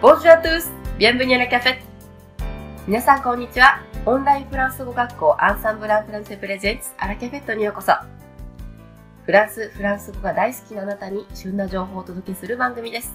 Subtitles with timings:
[0.00, 0.70] Bonjour à tous!
[0.96, 1.80] Bienvenue à la café!
[2.86, 3.82] 皆さんこんにちは。
[4.06, 7.94] オンラインフランス語学校アンサンブランフランセプレゼンツアラキャフェットにようこそ。
[9.24, 13.12] フランス、フランス語が大好きなあなたに旬な情報をお届けする番組です。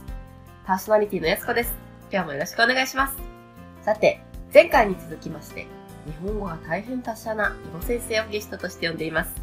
[0.66, 1.74] パーソナリティのやすこです。
[2.12, 3.16] 今日もよろしくお願いします。
[3.82, 4.20] さて、
[4.54, 5.68] 前回に続きまして、
[6.06, 9.34] 日本語が大変達者な囲碁先生をゲストとして呼んでいます。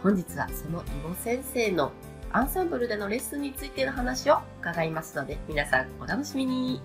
[0.00, 1.90] 本日はその囲碁先生の
[2.30, 6.82] アンサンブルでのレッスンについての話を伺いますので、皆さんお楽しみに。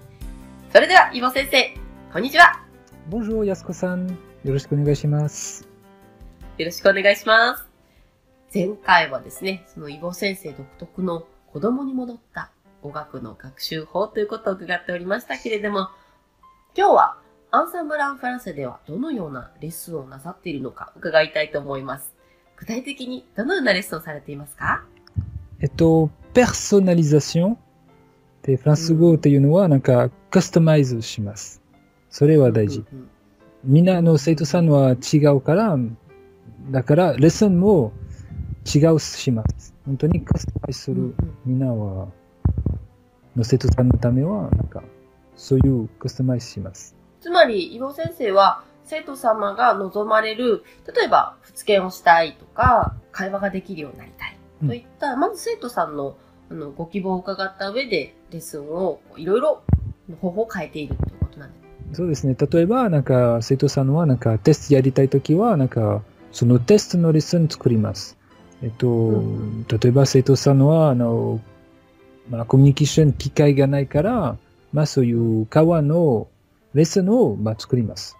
[0.72, 1.76] それでは、イボ先生、
[2.14, 2.64] こんにちは。
[3.10, 5.68] Bonjour やすこさん、よろしくお願いします。
[6.58, 7.66] よろしくお願いします。
[8.54, 15.90] 前回はですね、そのイボ先生独特の子供に戻った語学の学習法ということを伺っておりましたけれども、
[16.76, 17.18] 今日は
[17.52, 22.14] アンサンブランフランセではどのようなレッスンをなさっているのか伺いたいと思います。
[22.56, 24.86] 具体的にどのようなレッスンをされていますか？
[25.64, 27.58] えっと、ペーソナリザション
[28.42, 31.62] で、フランス語っていうのはなんかカスタマイズします。
[32.10, 32.84] それは大事。
[33.64, 35.78] みんなの生徒さんは違うから、
[36.70, 37.94] だからレッスンも
[38.66, 39.74] 違うします。
[39.86, 42.10] 本当にカスタマイズするみんなは、
[43.38, 44.84] の生徒さんのためは、なんか、
[45.38, 46.94] そういうカスタマイズします。
[47.22, 54.33] つまり、伊保先生は、生徒様が望まれる、例えば、付けをしたいとか、会話ができるようになりたいうん
[54.68, 56.18] といった、まず生徒さんの
[56.50, 59.64] あのご希望を伺った上で、レッスンをいろいろ
[60.22, 61.56] 方法を変えているということなんで
[61.92, 61.98] す。
[61.98, 62.36] そうですね。
[62.52, 66.02] 例えば、なんか、生徒さんは、なんか、テストやりたいときは、なんか、
[66.32, 68.18] そのテストのレッスン作ります。
[68.62, 71.40] えっと、うん例えば、生徒さんは、あの、
[72.30, 74.38] まあ、コミュニケーション機会がないから、
[74.72, 76.28] まあ、そういう会話の
[76.74, 78.18] レッスンを、まあ、作ります。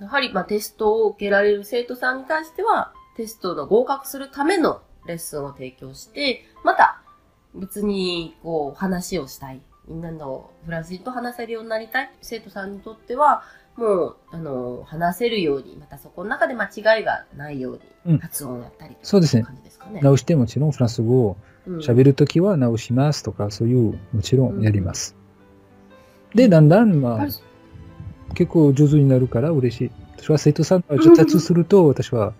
[0.00, 7.02] やはり、まあ、テストを受けられる生徒さんに対しては、テストの合格するためのレッスンを提供して、また、
[7.54, 9.60] 別に、こう、話をしたい。
[9.88, 13.42] みんなのフランス人と話せるようになりたい生徒さんにとっては、
[13.76, 20.00] もう、あの、話せるように、またそこの中で間違いがないよううんに、発音をやったりとそうですね感じですかね。
[20.02, 21.36] 直してもちろんフランス語を
[21.66, 25.16] うん喋るときは直しますとか、そういう、もちろんやります。
[26.34, 27.30] で、だんだん、まあはい、
[28.34, 29.90] 結構上手になるから嬉しい。
[30.16, 32.34] 私は生徒さんが上達すると、私は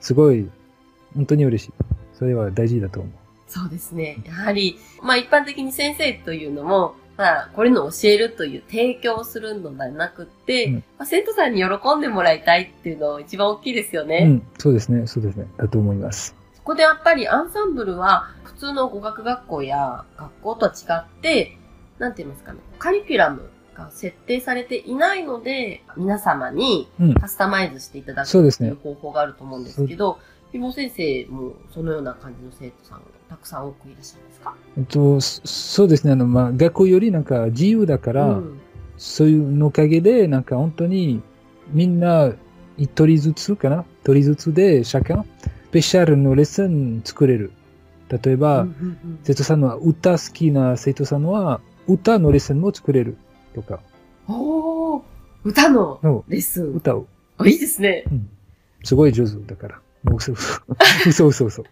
[0.00, 0.48] すごい、
[1.14, 1.72] 本当に嬉しい。
[2.18, 3.12] それは大事だと思う。
[3.46, 4.18] そうですね。
[4.26, 14.24] やはり、まあ一般的に先生というのも、まあこれのを教えるという提供をするのではなくって、うんまあ、生徒さんに喜んでもらいたいっていうのが一番大きいですよね。
[14.26, 16.34] うん、そうですね、そうですね、だと思います。
[16.54, 20.84] そこでやっぱりアンサンブルは普通の語学学校や学校とは違
[21.18, 21.56] って、
[21.98, 30.18] なんて言いますかね、カリキュラムが設定されていないので、皆様にうん、カスタマイズしていただくそうですねという方法があると思うんですけど、
[30.52, 34.54] ひも先生もそのような感じの生徒さんがたくさん多くいらっしゃいますか？
[34.76, 38.60] えっと、そそうですね、あの、まあ、学校よりなんか自由だから、うん
[39.00, 41.22] そういうのおかげで、なんか本当に、
[41.70, 42.32] みんな、
[42.76, 47.52] 一人ずつかな一人ずつで、シャカスペシャルのレッスン作れる。
[48.08, 53.18] 例えば、うんうんうん生徒さんは歌好きな生徒さんは、歌のレッスンも作れる。
[53.54, 53.78] とか、
[54.26, 55.02] おー
[55.44, 56.72] 歌ののレッスン。
[56.72, 57.06] 歌を。
[57.36, 58.02] あいいですね。
[58.10, 58.28] うん。
[58.82, 59.80] すごい上手だから。
[60.04, 60.60] もう嘘嘘。
[61.06, 61.64] 嘘嘘嘘。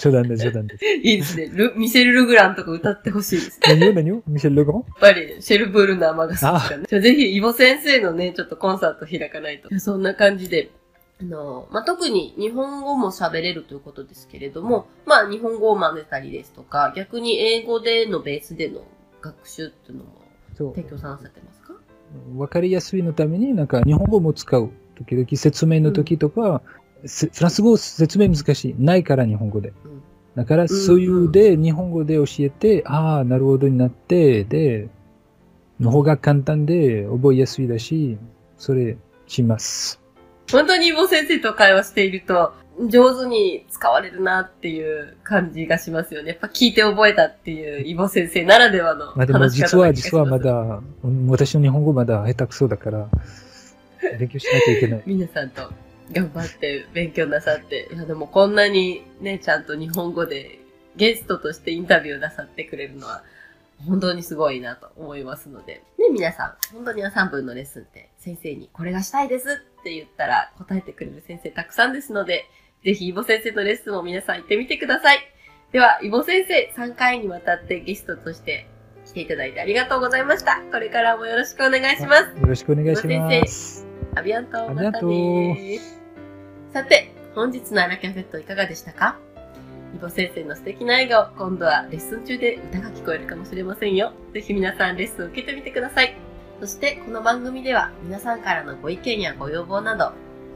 [0.00, 0.84] 冗談 です、冗談です。
[0.84, 1.50] いいですね。
[1.52, 3.76] ルミシェル・ルグランとか歌ってほしいですね。
[3.76, 4.22] 何を何を？
[4.26, 4.74] ミシェル・レゴン？
[4.76, 6.84] やっぱり、シェルブールの雨が好きかね。
[6.88, 9.76] じゃあぜひ、イボ先生のね、ちょっとコンサート開かないと。
[9.80, 10.70] そんな感じで。
[11.20, 18.84] あの、まあ、特に日本語も喋れるということですけれども、まあ、日本語を混ぜたりですとか、逆に英語でのベースでの
[19.20, 20.10] 学習っていうのも
[20.56, 21.74] そう提供させてますか？
[22.36, 24.70] わかりやすいのために、なんか日本語も使う。
[24.94, 28.74] 時々説明の時とか、せフランス語説明難しい。
[28.78, 29.72] ないから日本語で。
[29.84, 30.02] うん
[30.38, 34.88] だからそういうで、日本語で教えて、ああ、なるほどになって、で、
[35.80, 38.16] の方が簡単で覚えやすいだし、
[38.56, 40.00] それします。
[40.52, 42.52] 本当にイボ先生と会話していると、
[42.88, 46.28] 上手に使われるなっていう感じがしますよね。
[46.28, 53.08] やっぱ聞いて覚えたっていうイボ先生ならではのまあでも実は、実はまだ、うん私の日本語まだ下手くそだから、
[54.20, 55.02] 勉強しなきゃいけない。
[55.04, 55.68] 皆さんと
[56.12, 60.58] 頑張って勉強なさって、いやでもこんなにね、ちゃんと日本語で
[60.96, 63.22] ゲストとしてインタビューなさってくれるのは、
[63.86, 65.82] 本当にすごいなと思いますので。
[65.98, 72.46] ね、皆さん、本当に3分のレッスンって先生にこれがしたいですって言ったら答えてくれる先生たくさんですので、
[72.84, 75.18] ぜひイボ先生のレッスンも皆さん行ってみてください。
[75.72, 78.66] では、イボ先生、3回にわたってゲストとして
[79.04, 80.60] 来ていただいてありがとうございました。
[80.72, 82.40] これからもよろしくお願いします。
[82.40, 83.04] よろしくお願いします。
[83.04, 83.87] アビアント、
[84.18, 85.78] アビアントまたね
[86.72, 89.16] さて、本日のアラキャフェットいかがでしたか？
[89.94, 94.12] イボ先生の素敵な笑顔、今度はレッスン中で歌が聞こえるかもしれませんよ。
[94.34, 96.16] ぜひ皆さんレッスンを受けてみてください。
[96.60, 100.12] そしてこの番組では皆さんからのご意見やご要望など、こ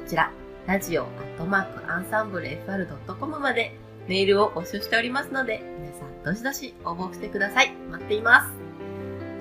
[0.09, 0.33] ちら、
[0.67, 3.77] ラジオアットマークアンサンブル FR.com まで
[4.09, 7.73] メールを募集しておりますので、皆さんどしどし応募してください。
[7.91, 8.51] 待っています。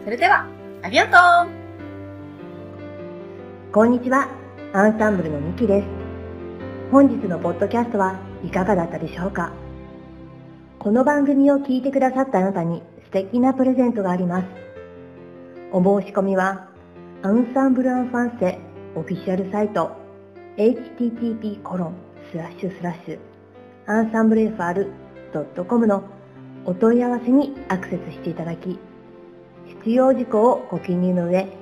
[0.05, 0.45] それでは、
[0.83, 1.60] ありがとう
[3.73, 4.27] こんにちは、
[4.73, 5.87] アンサンブルのミキです。
[6.91, 9.53] 本日のポッドキャストはいかがだったでしょうか
[10.77, 14.45] この番組を聞いてくださったあなたに素敵なプレゼントがあります。
[15.71, 16.67] お申し込みは、
[17.21, 18.59] アンサンブルアンファンセ
[18.93, 19.95] オフィシャルサイト
[20.57, 21.95] http コロン
[22.29, 23.19] スラッシュスラッシュ
[23.87, 26.03] アンサンブル FR.com の
[26.65, 28.77] お問い合わせにアクセスしていただき、
[29.65, 31.60] 必要事項をご記入の上、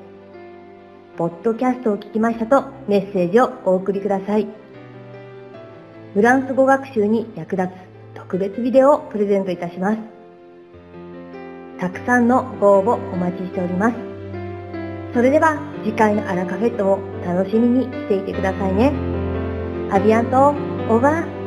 [1.19, 4.47] ポッドキャストを聞きましたとメッセージをお送りください。
[6.13, 7.71] フランス語学習に役立つ
[8.15, 9.99] 特別ビデオをプレゼントいたします。
[11.77, 13.97] たくさんのご応募お待ちしております。
[15.13, 18.93] それでは次回のアラカフェットも楽しみにしていてくださいね。
[19.91, 21.38] アビアント、オーバー。